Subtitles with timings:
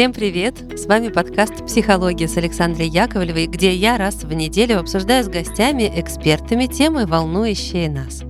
[0.00, 0.54] Всем привет!
[0.78, 5.92] С вами подкаст «Психология» с Александрой Яковлевой, где я раз в неделю обсуждаю с гостями,
[5.94, 8.22] экспертами темы, волнующие нас.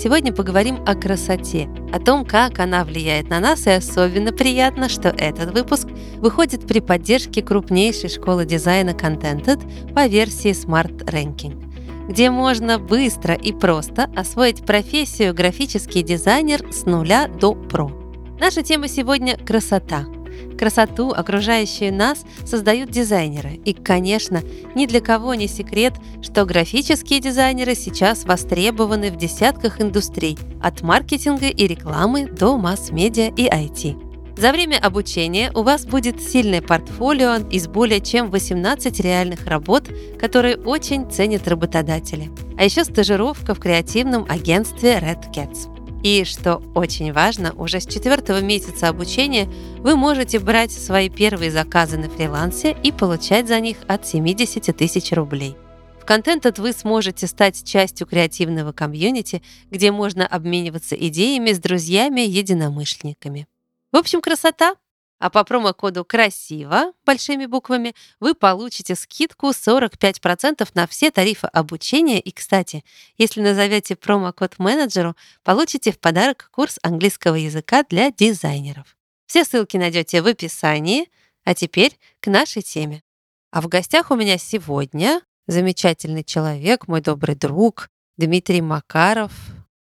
[0.00, 5.08] Сегодня поговорим о красоте, о том, как она влияет на нас, и особенно приятно, что
[5.08, 12.78] этот выпуск выходит при поддержке крупнейшей школы дизайна Contented по версии Smart Ranking, где можно
[12.78, 17.90] быстро и просто освоить профессию графический дизайнер с нуля до про.
[18.38, 20.06] Наша тема сегодня– красота–
[20.58, 23.60] Красоту, окружающую нас, создают дизайнеры.
[23.64, 24.42] И, конечно,
[24.74, 31.48] ни для кого не секрет, что графические дизайнеры сейчас востребованы в десятках индустрий, от маркетинга
[31.48, 34.08] и рекламы до масс-медиа и IT.
[34.36, 39.88] За время обучения у вас будет сильное портфолио из более чем 18 реальных работ,
[40.18, 42.30] которые очень ценят работодатели.
[42.56, 45.77] А еще стажировка в креативном агентстве Red Cats.
[46.02, 49.48] И, что очень важно, уже с четвертого месяца обучения
[49.78, 55.12] вы можете брать свои первые заказы на фрилансе и получать за них от 70 тысяч
[55.12, 55.56] рублей.
[56.00, 63.46] В Contented вы сможете стать частью креативного комьюнити, где можно обмениваться идеями с друзьями-единомышленниками.
[63.92, 64.74] В общем, красота!
[65.18, 72.20] А по промокоду «Красиво» большими буквами вы получите скидку 45% на все тарифы обучения.
[72.20, 72.84] И, кстати,
[73.16, 78.96] если назовете промокод менеджеру, получите в подарок курс английского языка для дизайнеров.
[79.26, 81.08] Все ссылки найдете в описании.
[81.44, 83.02] А теперь к нашей теме.
[83.50, 89.32] А в гостях у меня сегодня замечательный человек, мой добрый друг Дмитрий Макаров,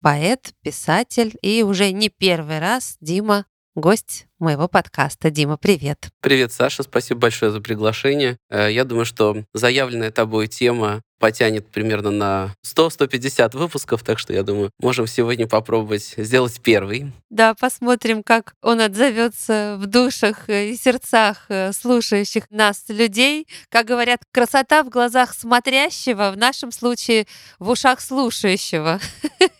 [0.02, 3.46] поэт, писатель и уже не первый раз Дима
[3.78, 5.30] гость моего подкаста.
[5.30, 6.10] Дима, привет.
[6.22, 6.82] Привет, Саша.
[6.82, 8.38] Спасибо большое за приглашение.
[8.50, 14.44] Э, я думаю, что заявленная тобой тема потянет примерно на 100-150 выпусков, так что я
[14.44, 17.12] думаю, можем сегодня попробовать сделать первый.
[17.30, 23.48] Да, посмотрим, как он отзовется в душах и сердцах э, слушающих нас людей.
[23.70, 27.28] Как говорят, красота в глазах смотрящего, в нашем случае
[27.60, 29.00] в ушах слушающего.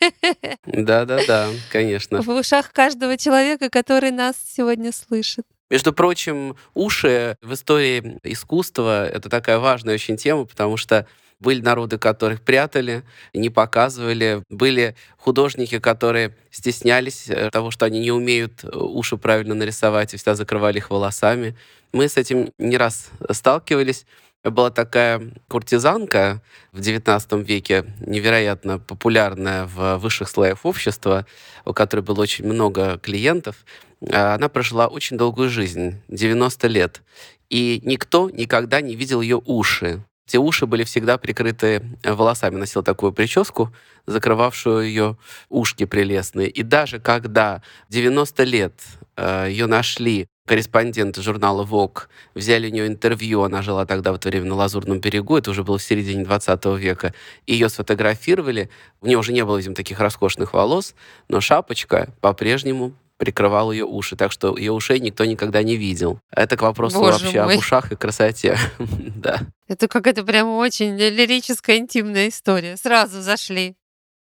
[0.66, 2.22] Да-да-да, конечно.
[2.22, 5.46] В ушах каждого человека, который нас сегодня слышит.
[5.70, 11.08] Между прочим, уши в истории искусства— это такая важная очень тема, потому что
[11.40, 13.04] были народы, которых прятали,
[13.34, 14.44] не показывали.
[14.50, 20.18] Были художники, которые стеснялись э, того, что они не умеют э, уши правильно нарисовать, и
[20.18, 21.56] всегда закрывали их волосами.
[21.94, 24.06] Мы с этим не раз сталкивались.
[24.44, 31.26] Была такая куртизанка в XIX веке, невероятно популярная в высших слоях общества,
[31.66, 33.66] у которой было очень много клиентов.
[34.10, 37.02] А она прожила очень долгую жизнь, 90 лет.
[37.50, 40.04] И никто никогда не видел ее уши.
[40.28, 42.58] Те уши были всегда прикрыты э, волосами.
[42.58, 43.74] Носила такую прическу,
[44.06, 45.18] закрывавшую ее
[45.50, 46.50] ушки прелестные.
[46.50, 48.74] И даже когда 90 лет
[49.16, 52.04] э, ее нашли корреспонденты журнала Vogue,
[52.36, 55.64] взяли у нее интервью, она жила тогда в это время на Лазурном берегу, это уже
[55.64, 57.14] было в середине 20 века,
[57.46, 58.70] ее сфотографировали,
[59.02, 60.96] у нее уже не было, видимо, таких роскошных волос,
[61.28, 66.20] но шапочка по-прежнему прикрывал ее уши, так что ее ушей никто никогда не видел.
[66.32, 67.56] Это к вопросу Боже вообще мой.
[67.56, 68.58] об ушах и красоте.
[68.80, 69.42] да.
[69.68, 72.78] Это какая-то прям очень лирическая, интимная история.
[72.78, 73.76] Сразу зашли.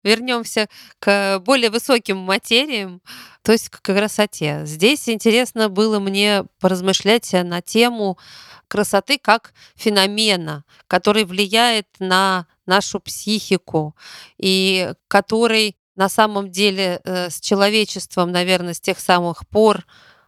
[0.04, 3.00] Вернемся к более высоким материям,
[3.42, 4.62] то есть к красоте.
[4.64, 8.18] Здесь интересно было мне поразмышлять на тему
[8.66, 13.94] красоты как феномена, который влияет на нашу психику
[14.38, 19.84] и который на самом деле э, с человечеством, наверное, с тех самых пор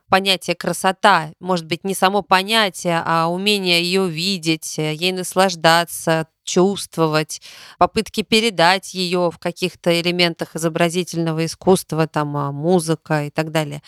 [0.08, 7.40] понятие красота, может быть, не само понятие, а умение ее видеть, э, ей наслаждаться, чувствовать,
[7.78, 13.82] попытки передать ее в каких-то элементах изобразительного искусства, там а, музыка и так далее.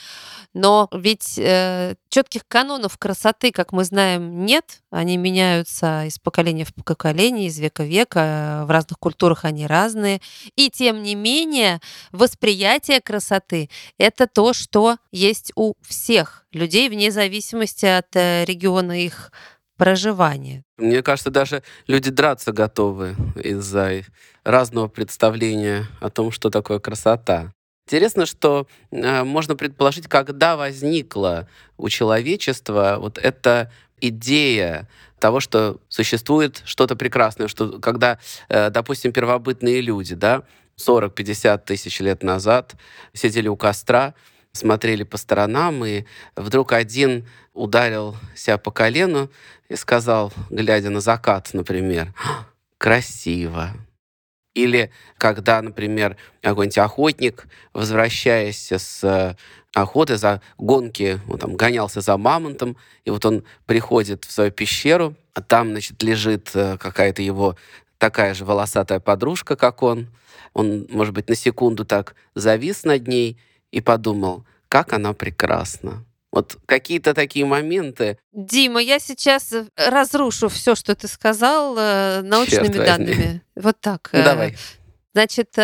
[0.54, 4.82] Но ведь э, четких канонов красоты, как мы знаем, нет.
[4.90, 8.64] Они меняются из поколения в поколение, из века в века.
[8.66, 10.20] В разных культурах они разные.
[10.56, 11.80] И тем не менее,
[12.12, 13.68] восприятие красоты—
[13.98, 19.30] это то, что есть у всех людей, вне зависимости от э, региона их
[19.76, 20.62] проживания.
[20.78, 24.02] Мне кажется, даже люди драться готовы из-за
[24.44, 27.52] разного представления о том, что такое красота.
[27.86, 33.70] Интересно, что э, можно предположить, когда возникла у человечества вот эта
[34.00, 34.88] идея
[35.20, 38.18] того, что существует что-то прекрасное, что когда,
[38.48, 40.42] э, допустим, первобытные люди, да,
[40.78, 42.74] 40-50 тысяч лет назад
[43.12, 44.14] сидели у костра,
[44.56, 46.04] смотрели по сторонам, и
[46.34, 49.30] вдруг один ударил себя по колену
[49.68, 52.12] и сказал, глядя на закат, например,
[52.78, 53.70] «Красиво».
[54.54, 59.36] Или когда, например, какой-нибудь охотник, возвращаясь с э,
[59.74, 65.14] охоты за гонки, он там гонялся за мамонтом, и вот он приходит в свою пещеру,
[65.34, 67.56] а там, значит, лежит э, какая-то его
[67.98, 70.08] такая же волосатая подружка, как он.
[70.54, 73.38] Он, может быть, на секунду так завис над ней
[73.70, 76.04] и подумал, как она прекрасна.
[76.32, 78.18] Вот какие-то такие моменты.
[78.32, 83.42] Дима, я сейчас э, разрушу все, что ты сказал, э, научными данными.
[83.54, 84.10] Вот так.
[84.12, 84.56] Ну, давай.
[85.14, 85.54] Значит,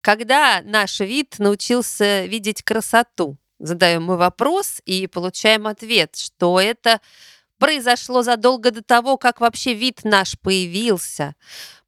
[0.00, 7.00] когда наш вид научился видеть красоту, задаем мы вопрос и получаем ответ, что это
[7.58, 11.34] произошло задолго до того, как вообще вид наш появился,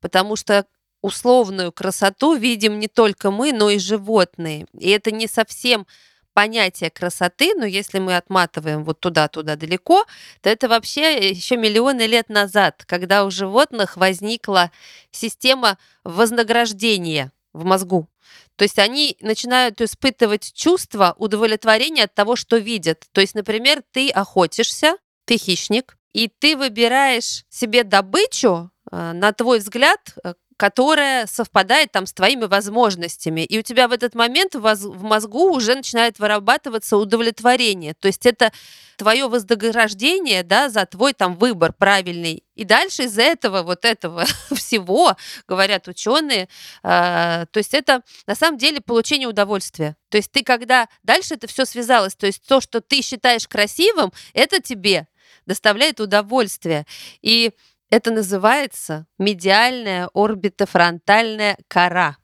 [0.00, 0.66] потому что
[1.02, 4.66] условную красоту видим не только мы, но и животные.
[4.78, 5.86] И это не совсем
[6.34, 10.04] понятие красоты, но если мы отматываем вот туда-туда далеко,
[10.40, 14.70] то это вообще еще миллионы лет назад, когда у животных возникла
[15.10, 18.08] система вознаграждения в мозгу.
[18.54, 23.04] То есть они начинают испытывать чувство удовлетворения от того, что видят.
[23.12, 29.58] То есть, например, ты охотишься, ты хищник, и ты выбираешь себе добычу, э, на твой
[29.58, 33.42] взгляд, э, которая совпадает там с твоими возможностями.
[33.42, 37.94] И у тебя в этот момент в мозгу уже начинает вырабатываться удовлетворение.
[37.94, 38.52] То есть это
[38.96, 42.42] твое вознаграждение да, за твой там выбор правильный.
[42.56, 45.16] И дальше из-за этого, вот этого всего,
[45.46, 46.48] говорят ученые,
[46.82, 49.96] э, то есть это на самом деле получение удовольствия.
[50.08, 54.12] То есть ты когда дальше это все связалось, то есть то, что ты считаешь красивым,
[54.34, 55.06] это тебе
[55.46, 56.84] доставляет удовольствие.
[57.22, 57.52] И
[57.90, 62.16] это называется медиальная орбитофронтальная кора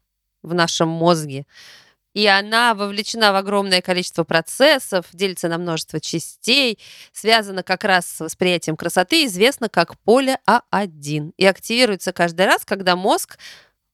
[0.43, 1.47] в нашем мозге.
[2.13, 6.79] И она вовлечена в огромное количество процессов, делится на множество частей,
[7.13, 11.33] связана как раз с восприятием красоты, известно как поле А1.
[11.37, 13.37] И активируется каждый раз, когда мозг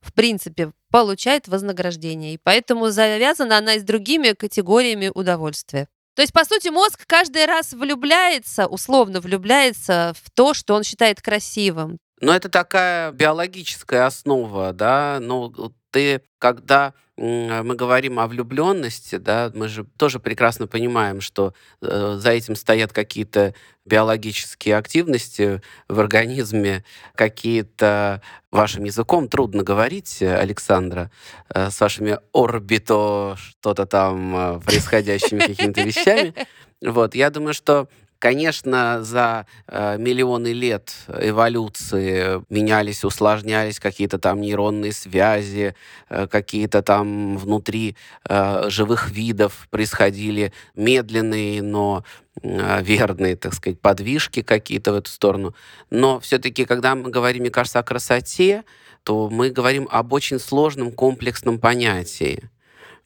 [0.00, 2.34] в принципе, получает вознаграждение.
[2.34, 5.88] И поэтому завязана она и с другими категориями удовольствия.
[6.14, 11.22] То есть, по сути, мозг каждый раз влюбляется, условно влюбляется в то, что он считает
[11.22, 11.98] красивым.
[12.20, 19.68] Но это такая биологическая основа, да, ну, ты, когда мы говорим о влюбленности, да, мы
[19.68, 21.52] же тоже прекрасно понимаем, что
[21.82, 26.82] э, за этим стоят какие-то биологические активности в организме,
[27.14, 31.10] какие-то вашим языком трудно говорить, Александра,
[31.54, 36.34] э, с вашими орбито что-то там э, происходящими какими-то вещами.
[36.82, 37.90] Вот, я думаю, что
[38.20, 45.74] Конечно, за э, миллионы лет эволюции менялись, усложнялись какие-то там нейронные связи,
[46.10, 47.96] э, какие-то там внутри
[48.28, 52.04] э, живых видов происходили медленные, но
[52.42, 55.54] э, верные, так сказать, подвижки какие-то в эту сторону.
[55.88, 58.64] Но все-таки, когда мы говорим, мне кажется, о красоте,
[59.02, 62.50] то мы говорим об очень сложном комплексном понятии.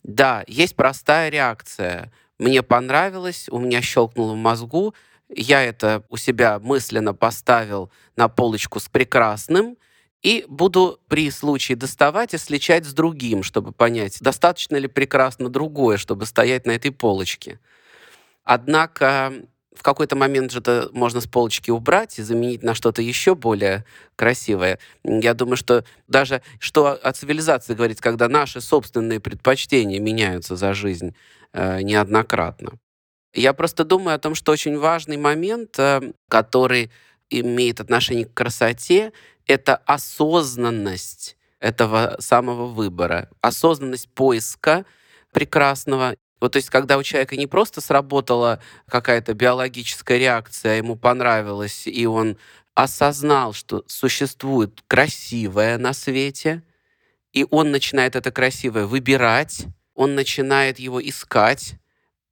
[0.03, 4.95] Да, есть простая реакция– мне понравилось, у меня щелкнуло в мозгу,
[5.29, 9.77] я это у себя мысленно поставил на полочку с прекрасным,
[10.23, 15.99] и буду при случае доставать и сличать с другим, чтобы понять, достаточно ли прекрасно другое,
[15.99, 17.61] чтобы стоять на этой полочке.
[18.43, 19.35] Однако
[19.75, 23.85] в какой-то момент же это можно с полочки убрать и заменить на что-то еще более
[24.17, 24.79] красивое.
[25.03, 31.15] Я думаю, что даже что о цивилизации говорить, когда наши собственные предпочтения меняются за жизнь,
[31.57, 32.81] Э, неоднократно.
[33.33, 36.91] Я просто думаю о том, что очень важный момент, э, который
[37.31, 39.13] имеет отношение к красоте,
[39.47, 44.85] это осознанность этого самого выбора, осознанность поиска
[45.31, 46.17] прекрасного.
[46.41, 51.87] Вот, то есть, когда у человека не просто сработала какая-то биологическая реакция, а ему понравилось,
[51.87, 52.37] и он
[52.75, 56.65] осознал, что существует красивое на свете,
[57.33, 61.75] и он начинает это красивое выбирать, он начинает его искать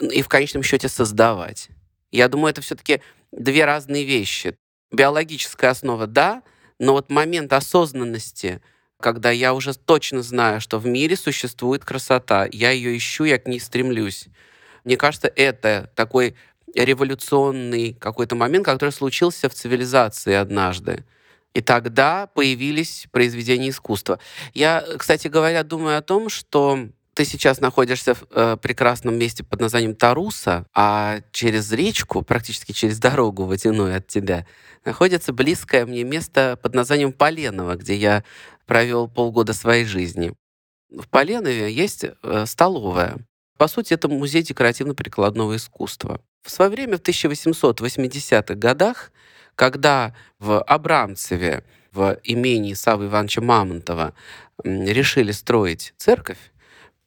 [0.01, 1.69] и в конечном счете создавать.
[2.11, 3.01] Я думаю, это все-таки
[3.31, 4.57] две разные вещи.
[4.91, 6.43] Биологическая основа, да,
[6.79, 8.61] но вот момент осознанности,
[9.01, 13.47] когда я уже точно знаю, что в мире существует красота, я ее ищу, я к
[13.47, 14.27] ней стремлюсь.
[14.85, 16.35] Мне кажется, это такой
[16.75, 21.05] революционный какой-то момент, который случился в цивилизации однажды.
[21.55, 24.19] И тогда появились произведения искусства.
[24.55, 29.61] Я, кстати говоря, думаю о том, что ты сейчас находишься в э, прекрасном месте под
[29.61, 34.47] названием Таруса, а через речку, практически через дорогу водяную от тебя,
[34.85, 38.25] находится близкое мне место под названием Поленово, где я
[38.67, 40.33] провел полгода своей жизни.
[40.91, 43.19] В Поленове есть э, столовая.
[43.59, 46.21] По сути, это музей декоративно-прикладного искусства.
[46.43, 49.13] В свое время, в 1880-х годах,
[49.55, 54.15] когда в Абрамцеве в имении Савы Ивановича Мамонтова
[54.65, 56.52] решили строить церковь,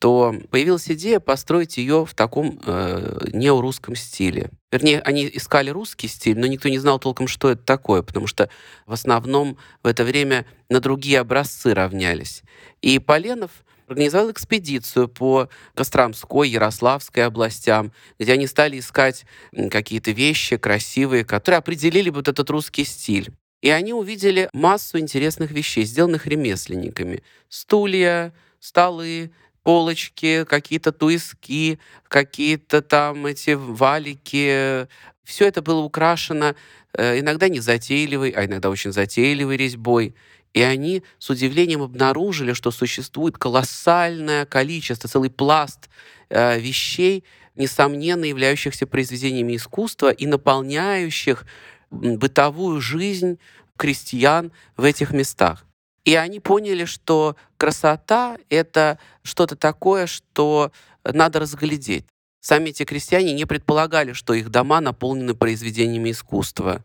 [0.06, 4.52] то появилась идея построить ее в таком э, неорусском стиле.
[4.72, 8.48] Вернее, они искали русский стиль, но никто не знал толком, что это такое, потому что
[8.86, 12.44] в основном в это время на другие образцы равнялись.
[12.84, 13.50] И Поленов
[13.88, 19.26] организовал экспедицию по Костромской, Ярославской областям, где они стали искать
[19.72, 23.32] какие-то вещи красивые, которые определили вот этот русский стиль.
[23.64, 27.24] И они увидели массу интересных вещей, сделанных ремесленниками.
[27.50, 29.32] Стулья, столы,
[29.66, 34.88] полочки, какие-то туиски, какие-то там эти валики.
[35.24, 36.54] Все это было украшено
[36.94, 40.14] э, иногда незатейливой, а иногда очень затейливой резьбой.
[40.54, 45.90] И они с удивлением обнаружили, что существует колоссальное количество, целый пласт
[46.30, 47.24] э, вещей,
[47.56, 51.44] несомненно являющихся произведениями искусства и наполняющих
[51.90, 53.40] бытовую жизнь
[53.78, 55.66] крестьян в этих местах.
[56.06, 60.72] И они поняли, что красота— это что-то такое, что
[61.04, 62.06] надо разглядеть.
[62.42, 66.84] Сами эти крестьяне не предполагали, что их дома наполнены произведениями искусства.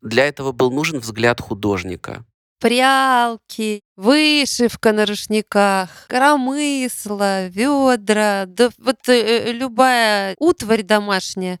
[0.00, 2.24] Для этого был нужен взгляд художника.
[2.58, 11.60] Прялки, вышивка на рушниках, коромысла, ведра, да вот э, э любая утварь домашняя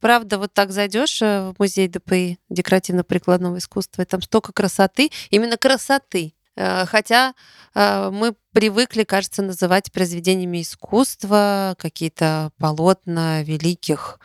[0.00, 5.58] Правда, вот так зайдешь э, в музей ДПИ декоративно-прикладного искусства, и там столько красоты, именно
[5.58, 6.34] красоты.
[6.56, 7.34] Э, хотя
[7.74, 14.18] э, мы привыкли, кажется, называть произведениями искусства какие-то полотна великих,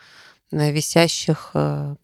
[0.50, 1.52] висящих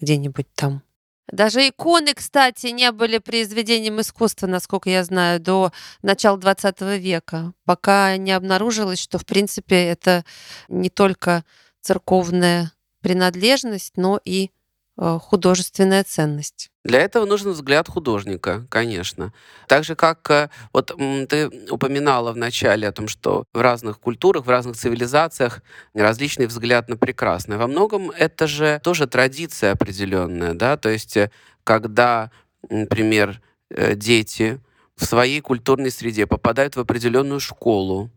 [0.01, 0.83] где-нибудь там.
[1.29, 8.17] Даже иконы, кстати, не были произведением искусства, насколько я знаю, до начала 20 века, пока
[8.17, 10.25] не обнаружилось, что, в принципе, это
[10.69, 11.45] не только
[11.81, 14.51] церковное принадлежность, но и
[14.97, 16.71] э, художественная ценность.
[16.85, 19.33] Для этого нужен взгляд художника, конечно.
[19.69, 20.97] Так же, как э, вот
[21.29, 25.63] ты упоминала в начале о том, что в разных культурах, в разных цивилизациях
[25.95, 27.59] различный взгляд на прекрасное.
[27.59, 31.31] Во многом это же тоже традиция определенная, да, то есть э,
[31.65, 32.31] когда,
[32.69, 33.41] например,
[33.71, 34.61] дети
[34.97, 38.11] в своей культурной среде попадают в определенную школу,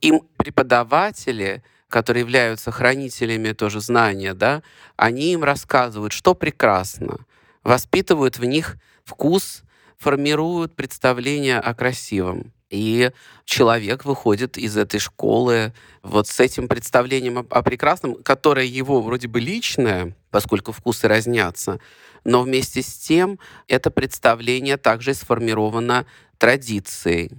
[0.00, 4.62] им преподаватели которые являются хранителями тоже знания, да,
[4.96, 7.18] они им рассказывают, что прекрасно,
[7.62, 9.62] воспитывают в них вкус,
[9.98, 12.52] формируют представление о красивом.
[12.70, 13.10] И
[13.44, 19.26] человек выходит из этой школы вот с этим представлением о, о прекрасном, которое его вроде
[19.26, 21.80] бы личное, поскольку вкусы разнятся,
[22.22, 26.06] но вместе с тем это представление также сформировано
[26.38, 27.32] традицией.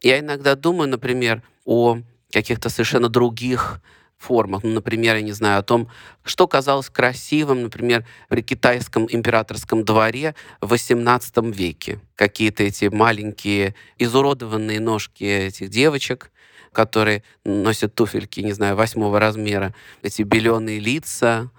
[0.00, 1.98] Я иногда думаю, например, о
[2.34, 3.80] каких-то совершенно других
[4.18, 4.62] формах.
[4.62, 5.88] Ну, например, я не знаю, о том,
[6.24, 12.00] что казалось красивым, например, при китайском императорском дворе в XVIII веке.
[12.16, 16.30] Какие-то эти маленькие изуродованные ножки этих девочек,
[16.72, 21.50] которые носят туфельки, не знаю, восьмого размера, эти беленые лица,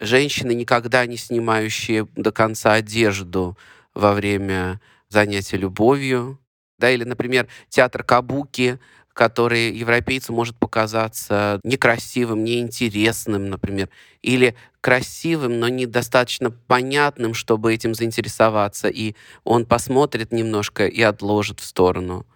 [0.00, 3.56] женщины, никогда не снимающие до конца одежду
[3.94, 6.40] во время занятия любовью,
[6.78, 8.80] да, или, например, театр Кабуки,
[9.14, 13.88] который европейцу может показаться некрасивым, неинтересным, например,
[14.20, 21.64] или красивым, но недостаточно понятным, чтобы этим заинтересоваться, и он посмотрит немножко и отложит в
[21.64, 22.26] сторону.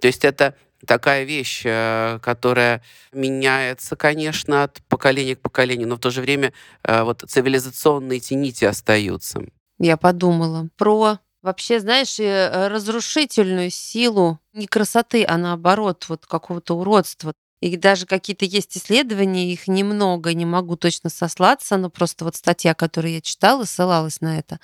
[0.00, 6.00] То есть это такая вещь, э, которая меняется, конечно, от поколения к поколению, но в
[6.00, 6.52] то же время
[6.82, 9.42] э, вот цивилизационные нити остаются.
[9.78, 17.34] Я подумала про вообще, знаешь, э, разрушительную силу не красоты, а наоборот, вот какого-то уродства.
[17.60, 22.74] И даже какие-то есть исследования, их немного, не могу точно сослаться, но просто вот статья,
[22.74, 24.58] которую я читала, ссылалась на это,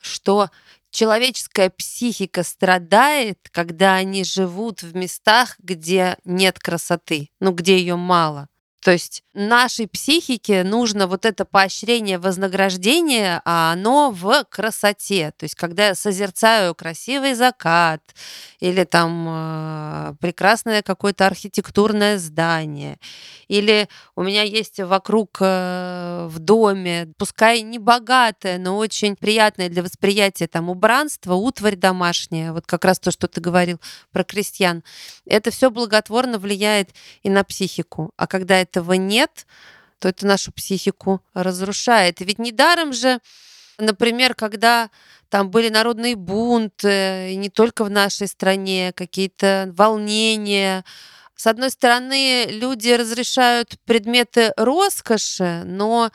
[0.00, 0.50] что
[0.90, 8.48] человеческая психика страдает, когда они живут в местах, где нет красоты, ну, где ее мало.
[8.82, 15.32] То есть нашей психике нужно вот это поощрение, вознаграждение, а оно в красоте.
[15.36, 18.00] То есть когда я созерцаю красивый закат
[18.60, 22.98] или там э, прекрасное какое-то архитектурное здание,
[23.48, 29.82] или у меня есть вокруг э, в доме, пускай не богатое, но очень приятное для
[29.82, 33.80] восприятия там убранство, утварь домашняя, вот как раз то, что ты говорил
[34.12, 34.84] про крестьян.
[35.26, 36.90] Это все благотворно влияет
[37.22, 38.12] и на психику.
[38.16, 39.25] А когда это этого нет,
[39.98, 42.20] то это нашу психику разрушает.
[42.20, 43.20] И ведь недаром же,
[43.78, 44.90] например, когда
[45.28, 50.84] там были народные бунты, и не только в нашей стране, какие-то волнения,
[51.34, 56.10] с одной стороны, люди разрешают предметы роскоши, но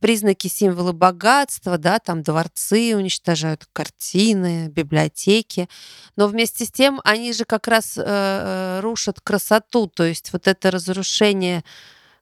[0.00, 5.68] признаки, символы богатства, да, там дворцы уничтожают, картины, библиотеки.
[6.16, 10.48] Но вместе с тем они же как раз э, э рушат красоту, то есть вот
[10.48, 11.62] это разрушение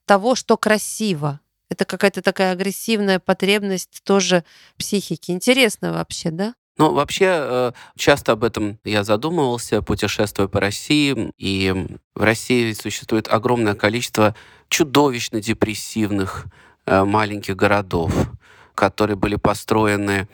[0.05, 1.39] того, что красиво.
[1.69, 4.43] Это какая-то такая агрессивная потребность тоже
[4.77, 5.31] психики.
[5.31, 6.53] Интересно вообще, да?
[6.77, 11.31] Ну, вообще, э, часто об этом я задумывался, путешествуя по России.
[11.37, 14.35] И в России существует огромное количество
[14.67, 16.47] чудовищно депрессивных
[16.85, 18.13] э, маленьких городов,
[18.73, 20.27] которые были построены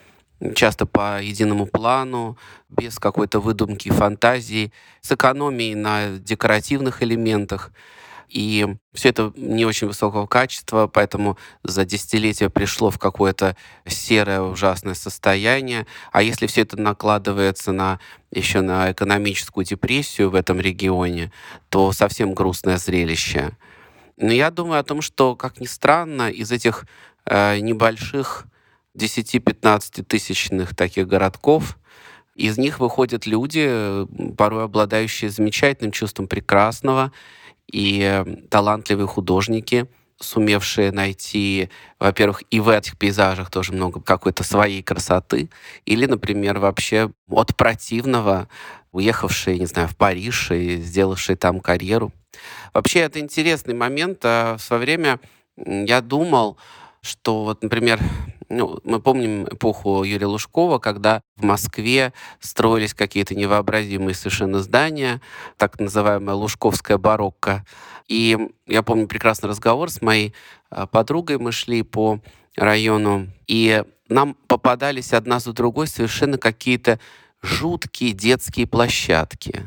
[0.54, 7.72] часто по единому плану, без какой-то выдумки, фантазии, с экономией на декоративных элементах.
[8.28, 13.56] И все это не очень высокого качества, поэтому за десятилетия пришло в какое-то
[13.86, 15.86] серое ужасное состояние.
[16.12, 17.98] А если все это накладывается на
[18.30, 21.32] еще на экономическую депрессию в этом регионе,
[21.70, 23.52] то совсем грустное зрелище.
[24.18, 26.84] Но я думаю о том, что, как ни странно, из этих
[27.24, 28.46] э, небольших
[28.96, 31.78] 10-15 тысячных таких городков,
[32.34, 34.06] из них выходят люди,
[34.36, 37.12] порой обладающие замечательным чувством прекрасного,
[37.70, 39.86] и талантливые художники,
[40.20, 41.70] сумевшие найти,
[42.00, 45.48] во-первых, и в этих пейзажах тоже много какой-то своей красоты,
[45.86, 48.48] или, например, вообще от противного,
[48.92, 52.12] уехавшие, не знаю, в Париж и сделавшие там карьеру.
[52.74, 54.20] Вообще, это интересный момент.
[54.24, 55.20] А в свое время
[55.56, 56.56] я думал,
[57.00, 58.00] что вот, например,
[58.48, 65.20] ну, мы помним эпоху Юрия Лужкова, когда в Москве строились какие-то невообразимые совершенно здания,
[65.56, 67.64] так называемая Лужковская барокко.
[68.08, 70.34] И я помню прекрасный разговор с моей
[70.70, 71.38] а, подругой.
[71.38, 72.20] Мы шли по
[72.56, 76.98] району, и нам попадались одна за другой совершенно какие-то
[77.42, 79.66] жуткие детские площадки.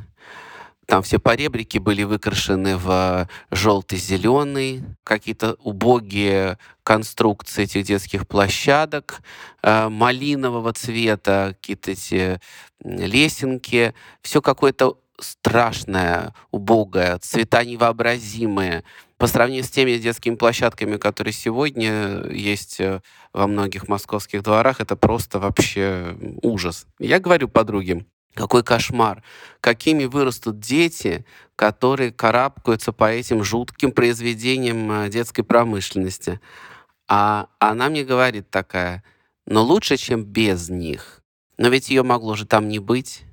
[0.88, 9.22] Там все поребрики были выкрашены в желтый-зеленый, какие-то убогие конструкции этих детских площадок,
[9.62, 12.42] э, малинового цвета, какие-то эти
[12.84, 18.84] лесенки, все какое-то страшное, убогое, цвета невообразимые.
[19.18, 23.02] По сравнению с теми детскими площадками, которые сегодня есть э,
[23.34, 26.88] во многих московских дворах, это просто вообще ужас.
[26.98, 29.24] Я говорю подруге, какой кошмар.
[29.60, 36.40] Какими вырастут дети, которые карабкаются по этим жутким произведениям э, детской промышленности.
[37.08, 39.04] А она мне говорит такая,
[39.46, 41.22] но лучше, чем без них.
[41.58, 43.24] Но ведь ее могло же там не быть.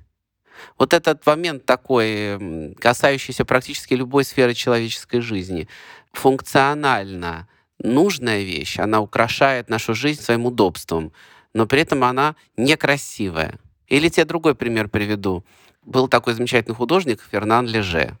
[0.77, 5.67] Вот этот момент такой, касающийся практически любой сферы человеческой жизни.
[6.11, 7.47] Функционально
[7.81, 11.13] нужная вещь, она украшает нашу жизнь своим удобством,
[11.53, 13.57] но при этом она некрасивая.
[13.89, 15.43] Или тебе другой пример приведу.
[15.83, 18.17] Был такой замечательный художник Фернан Леже.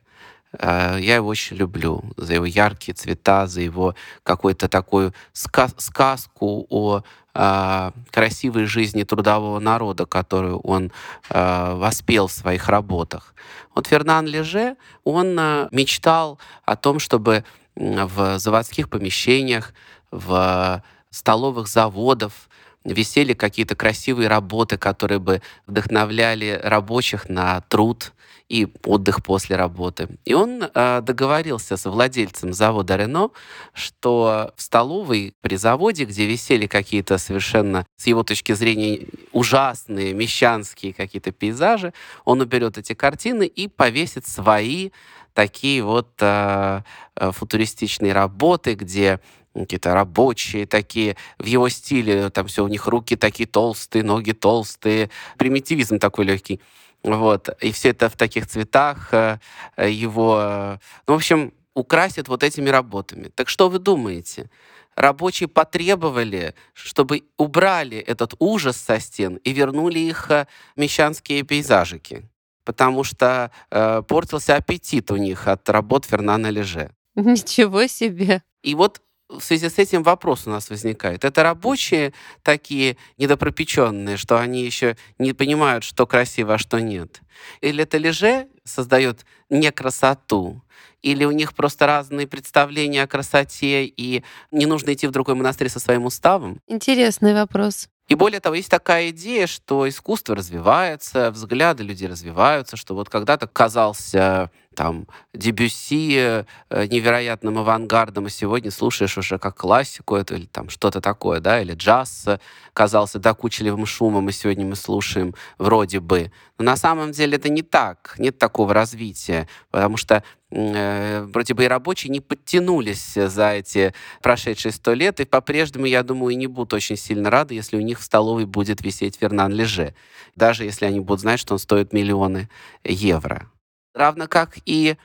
[0.57, 6.65] Э, я его очень люблю за его яркие цвета, за его какую-то такую сказ сказку
[6.69, 7.03] о
[7.35, 10.91] э, красивой жизни трудового народа, которую он
[11.29, 13.35] э, воспел в своих работах.
[13.75, 17.43] Вот Фернан Леже, он э, мечтал о том, чтобы
[17.75, 19.73] в заводских помещениях,
[20.11, 22.48] в столовых заводов,
[22.83, 28.13] висели какие-то красивые работы, которые бы вдохновляли рабочих на труд
[28.49, 30.09] и отдых после работы.
[30.25, 33.29] И он э, договорился с владельцем завода Рено,
[33.73, 40.93] что в столовой при заводе, где висели какие-то совершенно, с его точки зрения, ужасные мещанские
[40.93, 41.93] какие-то пейзажи,
[42.25, 44.89] он уберет эти картины и повесит свои
[45.35, 46.81] такие вот э,
[47.15, 49.19] футуристичные работы, где
[49.53, 55.09] какие-то рабочие такие, в его стиле, там все у них руки такие толстые, ноги толстые,
[55.37, 56.61] примитивизм такой легкий.
[57.03, 57.49] Вот.
[57.61, 59.39] И все это в таких цветах э,
[59.77, 60.79] его...
[61.07, 63.29] Ну, в общем, украсит вот этими работами.
[63.29, 64.49] Так что вы думаете?
[64.95, 72.29] Рабочие потребовали, чтобы убрали этот ужас со стен и вернули их э, мещанские пейзажики,
[72.65, 76.91] потому что э, портился аппетит у них от работ Фернана Леже.
[77.15, 78.43] Ничего себе!
[78.61, 81.23] И вот в связи с этим вопрос у нас возникает.
[81.23, 82.13] Это рабочие
[82.43, 87.21] такие недопропеченные, что они еще не понимают, что красиво, а что нет?
[87.61, 90.61] Или это леже создает не красоту?
[91.01, 95.69] Или у них просто разные представления о красоте, и не нужно идти в другой монастырь
[95.69, 96.59] со своим уставом?
[96.67, 97.87] Интересный вопрос.
[98.09, 103.45] И более того, есть такая идея, что искусство развивается, взгляды людей развиваются, что вот когда-то
[103.45, 106.45] казался там Дебюсси э,
[106.87, 111.73] невероятным авангардом, и сегодня слушаешь уже как классику это или там что-то такое, да, или
[111.75, 112.27] джаз
[112.73, 116.31] казался докучливым шумом, и сегодня мы слушаем вроде бы.
[116.57, 121.63] Но на самом деле это не так, нет такого развития, потому что э, вроде бы
[121.63, 126.47] и рабочие не подтянулись за эти прошедшие сто лет, и по-прежнему, я думаю, и не
[126.47, 129.93] будут очень сильно рады, если у них в столовой будет висеть Фернан Леже,
[130.35, 132.49] даже если они будут знать, что он стоит миллионы
[132.83, 133.47] евро.
[133.93, 134.97] Равно как и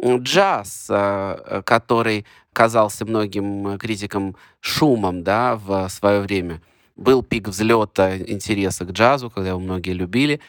[0.00, 6.60] джаз, э, который казался многим критикам шумом да, в свое время.
[6.96, 10.40] Был пик взлета интереса к джазу, когда его многие любили,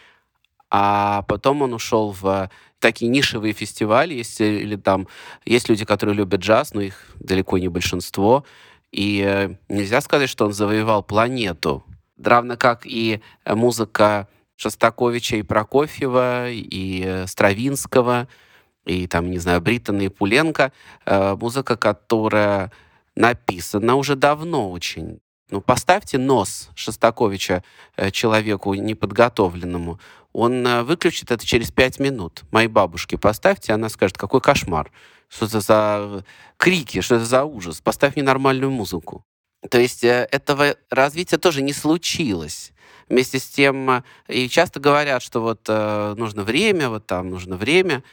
[0.69, 2.49] а потом он ушел в
[2.83, 5.07] такие нишевые фестивали, есть, или там
[5.45, 8.45] есть люди, которые любят джаз, но их далеко не большинство,
[8.91, 11.83] и э, нельзя сказать, что он завоевал планету,
[12.21, 18.27] равно как и музыка Шостаковича и Прокофьева, и э, Стравинского,
[18.85, 20.73] и там, не знаю, Бриттона и Пуленко,
[21.05, 22.71] э, музыка, которая
[23.15, 25.19] написана уже давно очень.
[25.49, 27.63] Ну, поставьте нос Шостаковича
[27.95, 29.99] э, человеку неподготовленному,
[30.33, 32.43] он э, выключит это через пять минут.
[32.51, 34.91] Моей бабушке поставьте, она скажет, какой кошмар,
[35.29, 36.23] что это за
[36.57, 39.25] крики, что это за ужас, поставь мне нормальную музыку.
[39.69, 42.71] То есть э, этого развития тоже не случилось.
[43.09, 47.55] Вместе с тем, э, и часто говорят, что вот э, нужно время, вот там нужно
[47.55, 48.03] время,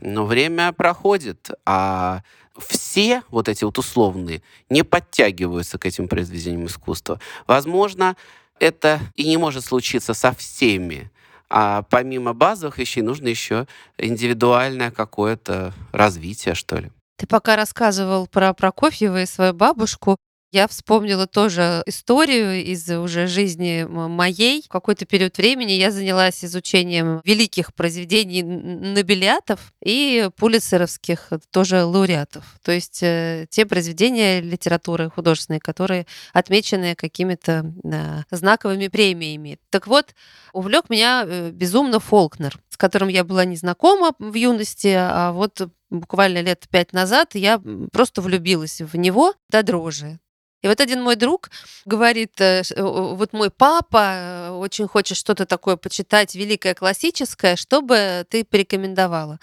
[0.00, 2.22] но время проходит, а
[2.58, 7.20] все вот эти вот условные не подтягиваются к этим произведениям искусства.
[7.46, 8.16] Возможно,
[8.58, 11.10] это и не может случиться со всеми,
[11.48, 13.66] а помимо базовых вещей нужно еще
[13.98, 16.90] индивидуальное какое-то развитие, что ли.
[17.16, 20.16] Ты пока рассказывал про Прокофьева и свою бабушку,
[20.52, 24.62] я вспомнила тоже историю из уже жизни моей.
[24.62, 32.44] В какой-то период времени я занялась изучением великих произведений нобелиатов и пулицеровских тоже лауреатов.
[32.64, 39.58] То есть э, те произведения литературы художественной, которые отмечены какими-то э, знаковыми премиями.
[39.70, 40.14] Так вот,
[40.52, 45.68] увлек меня э, безумно Фолкнер, с которым я была не знакома в юности, а вот
[45.90, 47.60] буквально лет пять назад я
[47.92, 50.18] просто влюбилась в него до дрожи.
[50.62, 51.50] И вот один мой друг
[51.84, 58.44] говорит, э, вот мой папа э, очень хочет что-то такое почитать, великое классическое, чтобы ты
[58.44, 59.38] порекомендовала.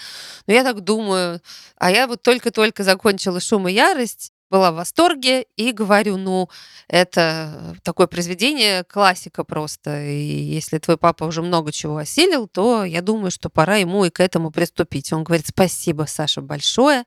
[0.45, 1.41] Но я так думаю,
[1.77, 6.49] а я вот только-только закончила «Шум и ярость», была в восторге и говорю, ну,
[6.88, 10.06] это такое произведение, классика просто.
[10.06, 14.10] И если твой папа уже много чего осилил, то я думаю, что пора ему и
[14.10, 15.12] к этому приступить.
[15.12, 17.03] Он говорит, спасибо, Саша, большое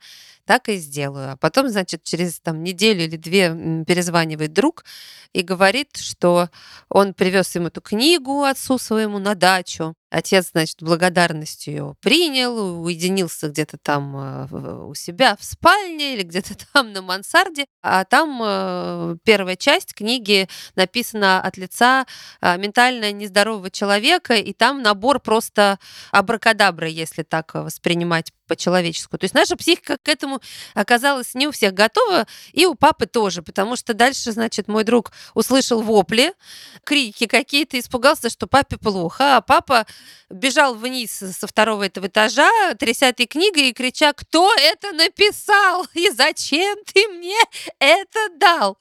[0.51, 1.35] так и сделаю.
[1.35, 4.85] А потом, значит, через там, неделю или две перезванивает друг
[5.33, 6.49] и говорит, что
[6.89, 9.95] он привез ему эту книгу отцу своему на дачу.
[10.11, 16.55] Отец, значит, благодарностью ее принял, уединился где-то там э, у себя в спальне или где-то
[16.73, 17.67] там на мансарде.
[17.81, 22.07] А там э, первая часть книги написана от лица
[22.41, 25.79] э, ментально нездорового человека, и там набор просто
[26.11, 29.17] абракадабры, если так воспринимать по-человеческому.
[29.19, 30.41] То есть наша психика к этому
[30.75, 35.13] оказалась не у всех готова, и у папы тоже, потому что дальше, значит, мой друг
[35.35, 36.35] услышал вопли,
[36.83, 39.87] крики какие-то, испугался, что папе плохо, а папа
[40.31, 46.11] бежал вниз со второго этого этажа, тряся этой книгой и крича, кто это написал и
[46.11, 47.39] зачем ты мне
[47.79, 48.79] это дал?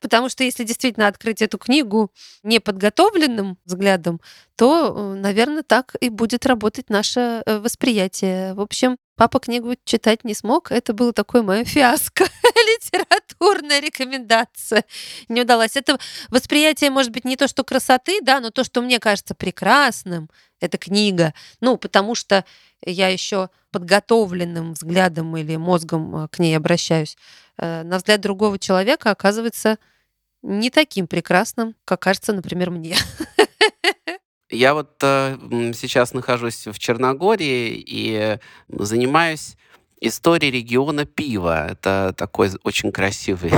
[0.00, 4.20] Потому что если действительно открыть эту книгу неподготовленным взглядом,
[4.56, 8.54] то, э, наверное, так и будет работать наше э, восприятие.
[8.54, 10.70] В общем, папа книгу читать не смог.
[10.70, 12.24] Это было такое мое фиаско.
[12.54, 14.84] Литературная рекомендация
[15.28, 15.76] не удалась.
[15.76, 15.98] Это
[16.30, 20.78] восприятие, может быть, не то, что красоты, да, но то, что мне кажется прекрасным, это
[20.78, 21.34] книга.
[21.60, 22.44] Ну, потому что
[22.86, 27.18] я еще подготовленным взглядом или мозгом э, к ней обращаюсь.
[27.58, 29.78] На взгляд другого человека оказывается
[30.42, 32.96] не таким прекрасным, как кажется, например, мне.
[34.50, 35.36] Я вот э,
[35.74, 39.56] сейчас нахожусь в Черногории и занимаюсь
[40.00, 41.68] историей региона пива.
[41.72, 43.52] Это такой очень красивый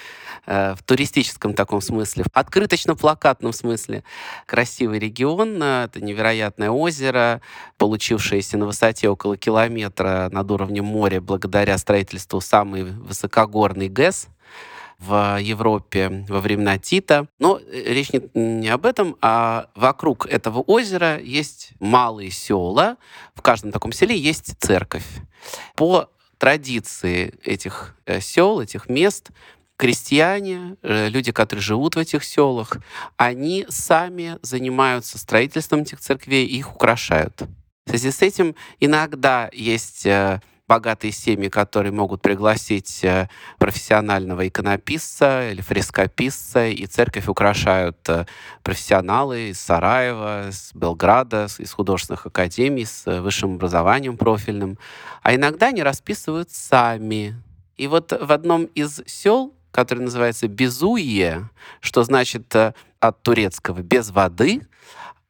[0.46, 4.04] э, в туристическом таком смысле, в открыточно-плакатном смысле
[4.46, 5.60] красивый регион.
[5.60, 7.40] Это невероятное озеро,
[7.76, 14.28] получившееся на высоте около километра над уровнем моря благодаря строительству самой высокогорной ГЭС
[14.98, 17.28] в Европе во времена Тита.
[17.38, 22.96] Но э, речь не, не об этом, а вокруг этого озера есть малые села.
[23.34, 25.06] В каждом таком селе есть церковь.
[25.74, 29.30] По традиции этих э, сел, этих мест,
[29.76, 32.78] крестьяне, э, люди, которые живут в этих селах,
[33.16, 37.42] они сами занимаются строительством этих церквей и их украшают.
[37.84, 40.06] В связи с этим иногда есть
[40.68, 48.26] богатые семьи, которые могут пригласить э, профессионального иконописца или фрескописца, и церковь украшают э,
[48.62, 54.78] профессионалы из Сараева, из Белграда, из художественных академий, с э, высшим образованием профильным.
[55.22, 57.40] А иногда они расписывают сами.
[57.76, 61.48] И вот в одном из сел, который называется Безуе,
[61.80, 64.62] что значит от турецкого «без воды»,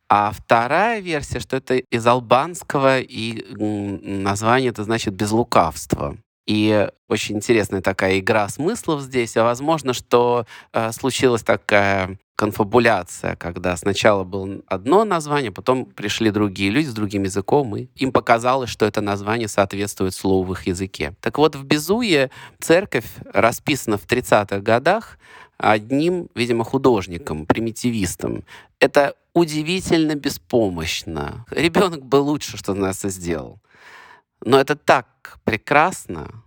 [0.08, 6.16] а вторая версия, что это из албанского, и название это значит «без лукавства».
[6.46, 9.36] И очень интересная такая игра смыслов здесь.
[9.36, 16.70] А возможно, что э, случилась такая конфабуляция, когда сначала было одно название, потом пришли другие
[16.70, 21.14] люди с другим языком, и им показалось, что это название соответствует слову в их языке.
[21.20, 25.18] Так вот, в Безуе церковь расписана в 30-х годах
[25.56, 28.44] одним, видимо, художником, примитивистом.
[28.78, 31.44] Это удивительно беспомощно.
[31.50, 33.60] Ребенок бы лучше, что нас сделал.
[34.42, 36.42] Но это так прекрасно.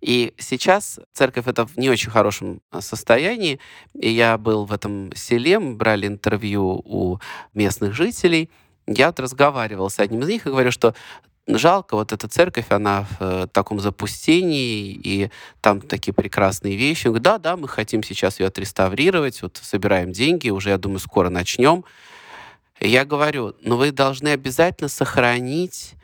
[0.00, 3.60] И сейчас церковь это в не очень хорошем а, состоянии.
[3.92, 7.18] И я был в этом селе, мы брали интервью у
[7.52, 8.48] местных жителей.
[8.86, 10.94] Я вот разговаривал с одним из них и говорю, что
[11.46, 17.06] жалко, вот эта церковь, она в э, таком запустении, и там такие прекрасные вещи.
[17.06, 21.00] Он говорит, да, да, мы хотим сейчас ее отреставрировать, вот собираем деньги, уже, я думаю,
[21.00, 21.84] скоро начнем.
[22.80, 25.94] И я говорю, но вы должны обязательно сохранить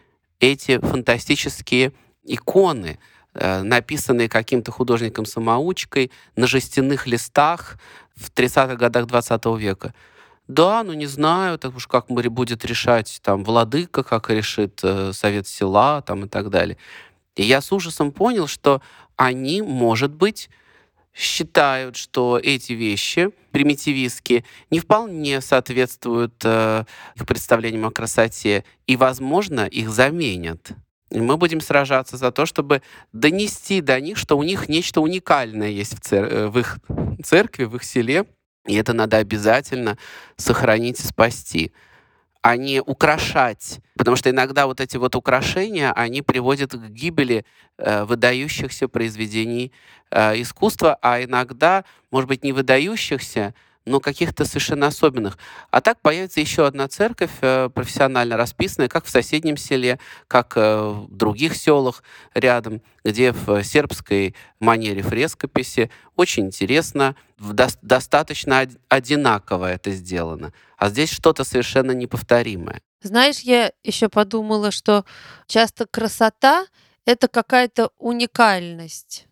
[0.41, 1.93] эти фантастические
[2.25, 2.99] иконы,
[3.35, 7.79] э, написанные каким-то художником-самоучкой на жестяных листах
[8.17, 9.95] в 30-х годах 20 века.
[10.49, 15.47] Да, ну не знаю, так уж как будет решать там владыка, как решит э, совет
[15.47, 16.79] села там и так далее.
[17.37, 18.81] И я с ужасом понял, что
[19.17, 20.49] они, может быть,
[21.15, 26.85] считают, что эти вещи примитивистские не вполне соответствуют э,
[27.15, 30.71] их представлениям о красоте, и, возможно, их заменят.
[31.11, 32.83] И мы будем сражаться за то, чтобы
[33.13, 36.79] донести до них, что у них нечто уникальное есть в, цер- э, в их
[37.23, 38.25] церкви, в их селе,
[38.69, 39.99] и это надо обязательно
[40.37, 41.73] сохранить и спасти
[42.41, 43.81] а не украшать.
[43.97, 47.45] Потому что иногда вот эти вот украшения, они приводят к гибели
[47.79, 49.73] э, выдающихся произведений
[50.11, 53.55] э, искусства, а иногда, может быть, не выдающихся,
[53.89, 55.39] но каких-то совершенно особенных.
[55.71, 60.61] А так появится еще одна церковь, э, профессионально расписанная, как в соседнем селе, как э,
[60.61, 62.03] в других селах
[62.35, 67.17] рядом, где в сербской манере фрескописи очень интересно,
[67.83, 70.53] достаточно одинаково это сделано.
[70.77, 72.81] А здесь что-то совершенно неповторимое.
[73.03, 75.05] Знаешь, я еще подумала, что
[75.47, 76.67] часто красота—
[77.05, 79.28] это какая-то уникальность.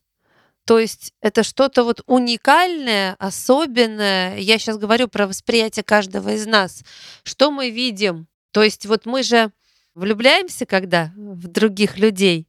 [0.67, 4.37] То есть это что-то вот уникальное, особенное.
[4.39, 6.83] Я сейчас говорю про восприятие каждого из нас.
[7.23, 8.27] Что мы видим?
[8.51, 9.53] То есть вот мы же
[9.95, 12.49] влюбляемся, когда в других людей,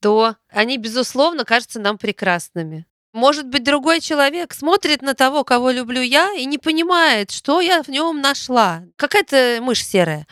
[0.00, 2.84] то они, безусловно, кажутся нам прекрасными.
[3.12, 7.84] Может быть, другой человек смотрит на того, кого люблю я, и не понимает, что я
[7.84, 8.82] в нем нашла.
[8.96, 10.26] Какая-то мышь серая.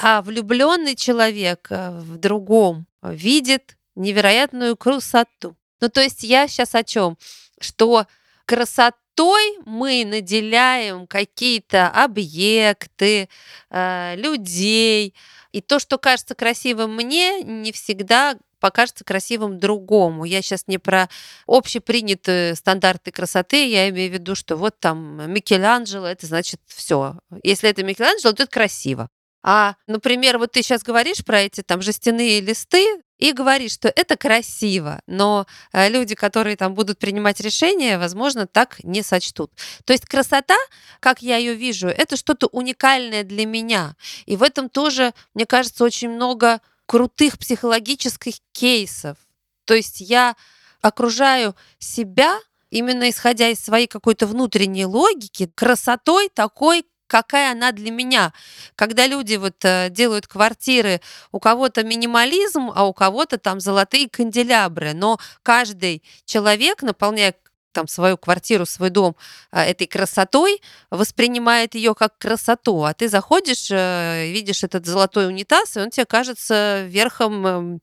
[0.00, 5.56] А влюбленный человек э, в другом видит невероятную красоту.
[5.80, 7.18] Ну, то есть я сейчас о чем?
[7.60, 8.06] Что
[8.46, 13.28] красотой мы наделяем какие-то объекты,
[13.70, 15.14] э, людей.
[15.52, 20.24] И то, что кажется красивым мне, не всегда покажется красивым другому.
[20.24, 21.08] Я сейчас не про
[21.46, 27.18] общепринятые стандарты красоты, я имею в виду, что вот там Микеланджело, это значит все.
[27.42, 29.08] Если это Микеланджело, то это красиво.
[29.42, 34.16] А, например, вот ты сейчас говоришь про эти там жестяные листы и говоришь, что это
[34.16, 39.52] красиво, но э, люди, которые там будут принимать решения, возможно, так не сочтут.
[39.84, 40.56] То есть красота,
[41.00, 43.96] как я ее вижу, это что-то уникальное для меня.
[44.26, 49.16] И в этом тоже, мне кажется, очень много крутых психологических кейсов.
[49.64, 50.36] То есть я
[50.80, 52.38] окружаю себя
[52.70, 58.32] именно исходя из своей какой-то внутренней логики, красотой такой, какая она для меня.
[58.74, 61.00] Когда люди вот э, делают квартиры,
[61.32, 67.34] у кого-то минимализм, а у кого-то там золотые канделябры, но каждый человек, наполняя
[67.76, 69.16] там свою квартиру, свой дом
[69.52, 75.76] э, этой красотой, воспринимает ее как красоту, а ты заходишь, э, видишь этот золотой унитаз,
[75.76, 77.78] и он тебе кажется верхом, э,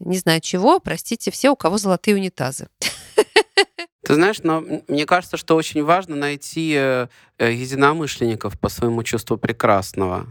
[0.00, 2.68] не знаю чего, простите, все, у кого золотые унитазы.
[4.04, 9.38] Ты знаешь, но мне кажется, что очень важно найти э, э, единомышленников по своему чувству
[9.38, 10.26] прекрасного.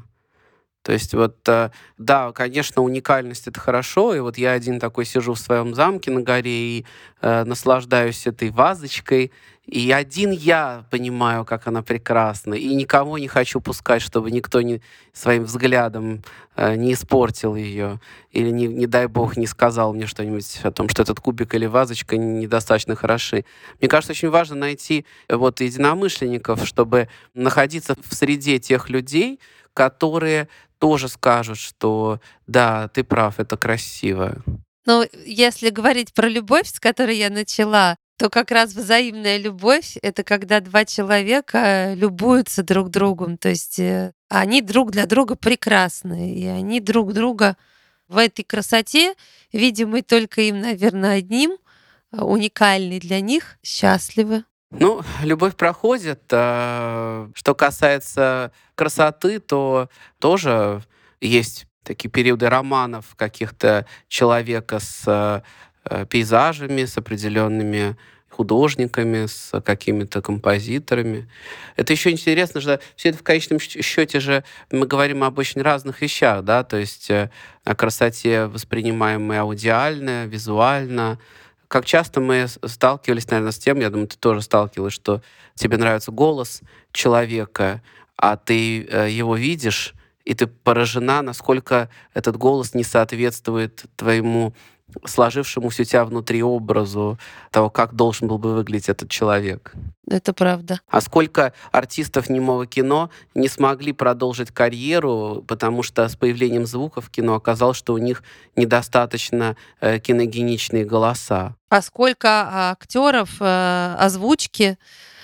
[0.84, 5.34] То есть вот, э, да, конечно, уникальность это хорошо, и вот я один такой сижу
[5.34, 6.86] в своем замке на горе и
[7.22, 9.32] э, наслаждаюсь этой вазочкой,
[9.66, 14.82] и один я понимаю, как она прекрасна, и никого не хочу пускать, чтобы никто не,
[15.14, 16.22] своим взглядом
[16.58, 20.90] э, не испортил ее, или, не, не дай бог, не сказал мне что-нибудь о том,
[20.90, 23.46] что этот кубик или вазочка недостаточно хороши.
[23.80, 29.40] Мне кажется, очень важно найти э, вот единомышленников, чтобы находиться в среде тех людей,
[29.74, 34.44] которые тоже скажут, что да, ты прав, это красиво.
[34.86, 40.24] Ну, если говорить про любовь, с которой я начала, то как раз взаимная любовь— это
[40.24, 43.38] когда два человека любуются друг другом.
[43.38, 47.58] То есть э, они друг для друга прекрасны, и они друг друга
[48.08, 49.16] в этой красоте,
[49.52, 51.58] видимой только им, наверное, одним,
[52.12, 54.44] уникальной для них, счастливы.
[54.70, 56.24] Ну, любовь проходит.
[56.32, 60.84] А, что касается красоты, то тоже
[61.22, 65.42] есть такие периоды романов каких-то человека с э,
[66.10, 67.96] пейзажами, с определенными
[68.34, 71.30] художниками, с какими-то композиторами.
[71.76, 76.02] Это еще интересно, что все это в конечном счете же мы говорим об очень разных
[76.02, 77.30] вещах, да, то есть э,
[77.64, 81.20] о красоте, воспринимаемой аудиально, визуально,
[81.68, 85.22] как часто мы сталкивались, наверное, с тем, я думаю, ты тоже сталкивалась, что
[85.56, 87.82] тебе нравится голос человека,
[88.18, 89.94] а ты э, его видишь,
[90.26, 94.54] и ты поражена, насколько этот голос не соответствует твоему
[95.06, 97.18] сложившемуся у тебя внутри образу
[97.52, 99.74] того, как должен был бы выглядеть этот человек.
[100.10, 100.82] Это правда.
[100.90, 107.10] А сколько артистов немого кино не смогли продолжить карьеру, потому что с появлением звука в
[107.10, 108.24] кино оказалось, что у них
[108.56, 111.56] недостаточно э, киногеничные голоса.
[111.70, 114.78] А сколько а, актеров э, озвучки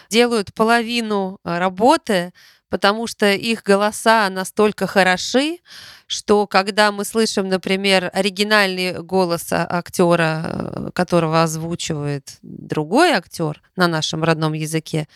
[0.09, 2.33] делают половину э, работы,
[2.69, 5.57] потому что их голоса настолько хороши,
[6.07, 13.87] что когда мы слышим, например, оригинальный голос а, актера, э, которого озвучивает другой актер на
[13.87, 15.07] нашем родном языке,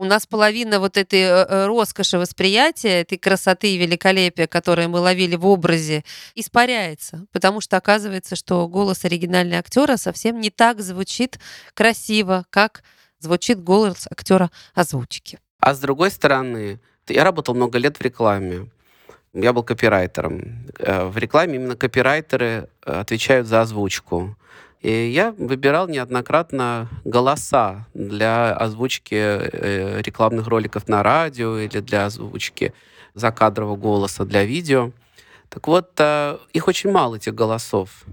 [0.00, 5.00] у нас половина вот этой э, э, роскоши восприятия, этой красоты и великолепия, которые мы
[5.00, 6.04] ловили в образе,
[6.36, 11.40] испаряется, потому что оказывается, что голос оригинального актера совсем не так звучит
[11.74, 12.84] красиво, как
[13.18, 15.40] звучит голос актера озвучки.
[15.60, 18.68] А с другой стороны, я работал много лет в рекламе.
[19.34, 20.66] Я был копирайтером.
[20.78, 24.36] Э, в рекламе именно копирайтеры э, отвечают за озвучку.
[24.80, 32.72] И я выбирал неоднократно голоса для озвучки э, рекламных роликов на радио или для озвучки
[33.14, 34.92] закадрового голоса для видео.
[35.48, 35.98] Так вот,
[36.52, 38.04] их очень мало, этих голосов.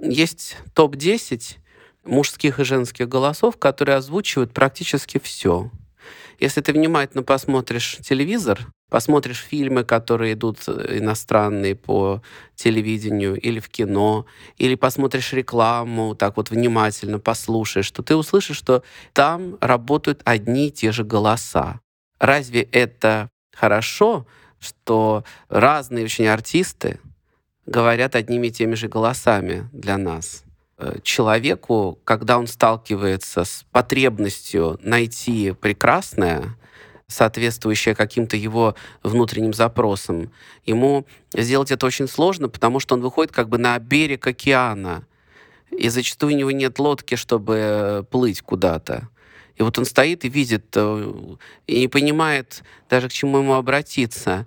[0.00, 1.56] Есть топ-10
[2.04, 5.70] мужских и женских голосов, которые озвучивают практически все.
[6.38, 12.22] Если ты внимательно посмотришь телевизор, посмотришь фильмы, которые идут э, иностранные по
[12.54, 14.26] телевидению или в кино,
[14.58, 18.82] или посмотришь рекламу, так вот внимательно послушаешь, то ты услышишь, что
[19.12, 21.80] там работают одни и те же голоса.
[22.18, 24.26] Разве это хорошо,
[24.58, 26.98] что разные очень артисты
[27.66, 30.44] говорят одними и теми же голосами для нас?
[30.82, 36.56] Э, человеку, когда он сталкивается с потребностью найти прекрасное,
[37.06, 40.30] соответствующее каким-то его внутренним запросам,
[40.64, 45.04] ему сделать это очень сложно, потому что он выходит как бы на берег океана,
[45.70, 49.10] и зачастую у него нет лодки, чтобы плыть куда-то.
[49.56, 51.12] И вот он стоит и видит, э,
[51.66, 54.46] и не понимает даже, к чему ему обратиться.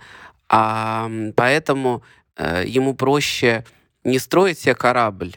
[0.50, 2.02] А поэтому
[2.38, 3.65] э, ему проще
[4.04, 5.36] не строить себе корабль,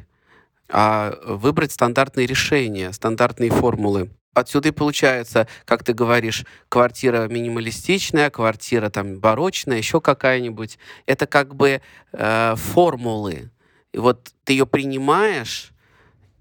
[0.68, 4.11] а выбрать стандартные решения, стандартные формулы.
[4.35, 10.79] Отсюда и получается, как ты говоришь, квартира минималистичная, квартира там барочная, еще какая-нибудь.
[11.07, 11.81] Это как бы
[12.12, 13.50] э, формулы.
[13.92, 15.72] И вот ты ее принимаешь,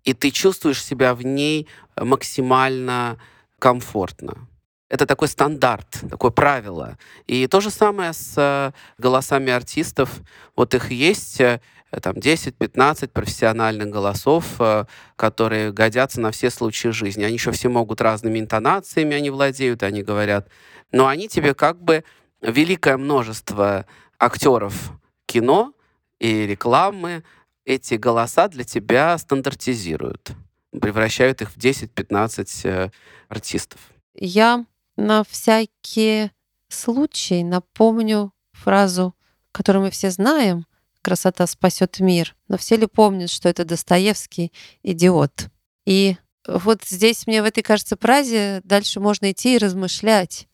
[0.03, 3.17] и ты чувствуешь себя в ней максимально
[3.59, 4.49] комфортно.
[4.89, 6.97] Это такой стандарт, такое правило.
[7.27, 10.19] И то же самое с э, голосами артистов.
[10.55, 16.89] Вот их есть э, Э, там 10-15 профессиональных голосов, э, которые годятся на все случаи
[16.89, 17.23] жизни.
[17.23, 20.47] Они еще все могут разными интонациями, они владеют, они говорят.
[20.91, 22.03] Но они тебе как бы
[22.41, 23.85] великое множество
[24.19, 24.91] актеров
[25.25, 25.73] кино
[26.19, 27.23] и рекламы,
[27.65, 30.31] эти голоса для тебя стандартизируют,
[30.79, 32.89] превращают их в 10-15 э,
[33.27, 33.79] артистов.
[34.13, 36.31] Я на всякий
[36.69, 39.15] случай напомню фразу,
[39.51, 40.65] которую мы все знаем,
[41.05, 42.35] красота спасет мир.
[42.47, 45.49] Но все ли помнят, что это Достоевский идиот?
[45.85, 50.47] И вот здесь мне в этой, кажется, фразе дальше можно идти и размышлять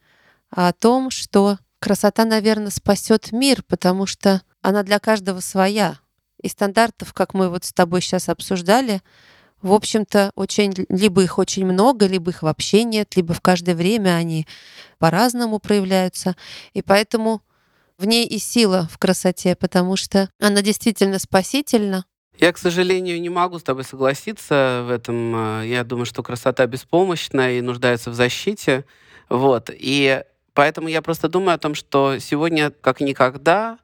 [0.50, 5.98] о том, что Красота, наверное, спасет мир, потому что она для каждого своя.
[6.44, 9.02] И стандартов, как мы вот с тобой сейчас обсуждали,
[9.64, 14.16] в общем-то, очень, либо их очень много, либо их вообще нет, либо в каждое время
[14.16, 14.46] они
[15.00, 16.36] по-разному проявляются.
[16.74, 17.42] И поэтому
[18.02, 22.06] в ней и сила в красоте, потому что она действительно спасительна.
[22.40, 25.34] Я, к сожалению, не могу с тобой согласиться в этом.
[25.36, 28.86] А, я думаю, что красота беспомощна и нуждается в защите.
[29.30, 29.70] Вот.
[29.72, 30.24] И
[30.54, 33.78] поэтому я просто думаю о том, что сегодня, как никогда,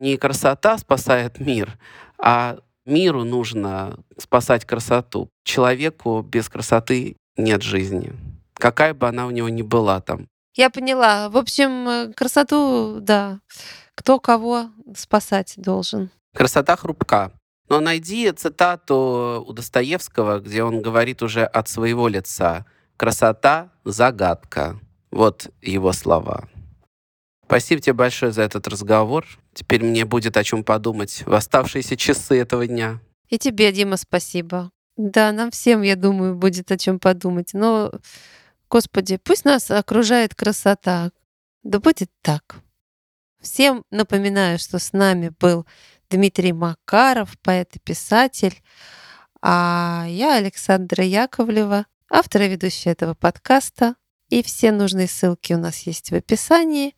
[0.00, 1.78] не красота спасает мир,
[2.18, 5.30] а миру нужно спасать красоту.
[5.42, 8.12] Человеку без красоты нет жизни.
[8.54, 10.26] Какая бы она у него ни была там.
[10.54, 11.28] Я поняла.
[11.30, 13.40] В общем, э, красоту, да,
[13.94, 16.10] кто кого спасать должен.
[16.34, 17.32] Красота хрупка.
[17.68, 22.66] Но найди цитату у Достоевского, где он говорит уже от своего лица.
[22.96, 24.78] Красота— загадка.
[25.10, 26.48] Вот его слова.
[27.46, 29.26] Спасибо тебе большое за этот разговор.
[29.54, 33.00] Теперь мне будет о чем подумать в оставшиеся часы этого дня.
[33.28, 34.70] И тебе, Дима, спасибо.
[34.96, 37.50] Да, нам всем, я думаю, будет о чем подумать.
[37.52, 37.92] Но
[38.70, 41.10] Господи, пусть нас окружает красота.
[41.62, 42.56] Да будет так.
[43.40, 45.66] Всем напоминаю, что с нами был
[46.10, 48.62] Дмитрий Макаров, поэт и писатель,
[49.42, 53.96] а я Александра Яковлева, автор и ведущая этого подкаста.
[54.30, 56.96] И все нужные ссылки у нас есть в описании.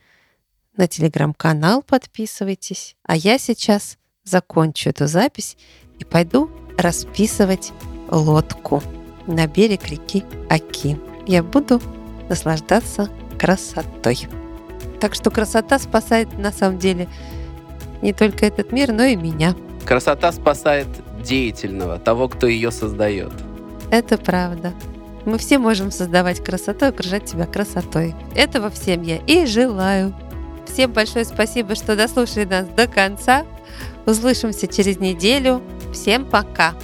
[0.77, 2.97] На телеграм-канал подписывайтесь.
[3.03, 5.57] А я сейчас закончу эту запись
[5.99, 7.73] и пойду расписывать
[8.09, 8.83] лодку
[9.27, 10.97] на берег реки Аки
[11.27, 11.81] я буду
[12.29, 13.09] наслаждаться
[13.39, 14.29] красотой.
[15.01, 17.09] Так что красота спасает на самом деле
[18.03, 19.55] не только этот мир, но и меня.
[19.85, 20.87] Красота спасает
[21.23, 23.33] деятельного, того, кто ее создает.
[23.91, 24.73] Это правда.
[25.25, 28.15] Мы все можем создавать красоту и окружать себя красотой.
[28.35, 30.15] Этого всем я и желаю.
[30.67, 33.45] Всем большое спасибо, что дослушали нас до конца.
[34.07, 35.63] Услышимся через неделю.
[35.93, 36.75] Всем пока!